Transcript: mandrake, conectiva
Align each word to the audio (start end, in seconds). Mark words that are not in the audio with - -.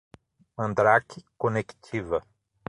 mandrake, 0.57 1.21
conectiva 1.37 2.25